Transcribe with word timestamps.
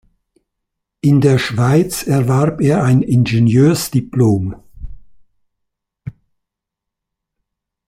In 1.01 1.21
der 1.21 1.37
Schweiz 1.37 2.01
erwarb 2.07 2.59
er 2.59 2.83
ein 2.83 3.03
Ingenieursdiplom. 3.03 4.55